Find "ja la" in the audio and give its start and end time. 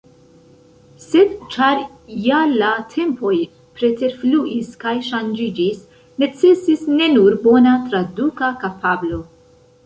2.27-2.69